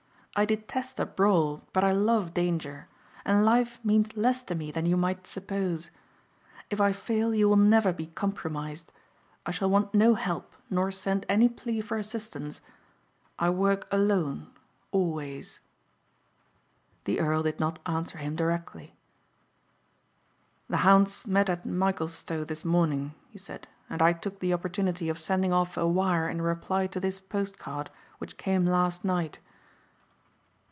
I 0.33 0.45
detest 0.45 0.97
a 0.97 1.05
brawl 1.05 1.67
but 1.73 1.83
I 1.83 1.91
love 1.91 2.33
danger, 2.33 2.87
and 3.25 3.43
life 3.43 3.81
means 3.83 4.15
less 4.15 4.41
to 4.43 4.55
me 4.55 4.71
than 4.71 4.85
you 4.85 4.95
might 4.95 5.27
suppose. 5.27 5.91
If 6.69 6.79
I 6.79 6.93
fail 6.93 7.35
you 7.35 7.49
will 7.49 7.57
never 7.57 7.91
be 7.91 8.07
compromised. 8.07 8.93
I 9.45 9.51
shall 9.51 9.69
want 9.69 9.93
no 9.93 10.15
help 10.15 10.55
nor 10.69 10.89
send 10.89 11.25
any 11.27 11.49
plea 11.49 11.81
for 11.81 11.97
assistance. 11.97 12.61
I 13.39 13.49
work 13.49 13.89
alone 13.91 14.51
always." 14.93 15.59
The 17.03 17.19
earl 17.19 17.43
did 17.43 17.59
not 17.59 17.79
answer 17.85 18.17
him 18.19 18.37
directly. 18.37 18.95
"The 20.69 20.77
hounds 20.77 21.27
met 21.27 21.49
at 21.49 21.65
Michaelstowe 21.65 22.47
this 22.47 22.63
morning," 22.63 23.15
he 23.27 23.37
said, 23.37 23.67
"and 23.89 24.01
I 24.01 24.13
took 24.13 24.39
the 24.39 24.53
opportunity 24.53 25.09
of 25.09 25.19
sending 25.19 25.51
off 25.51 25.75
a 25.75 25.85
wire 25.85 26.29
in 26.29 26.41
reply 26.41 26.87
to 26.87 27.01
this 27.01 27.19
post 27.19 27.59
card 27.59 27.89
which 28.19 28.37
came 28.37 28.65
last 28.65 29.03
night." 29.03 29.39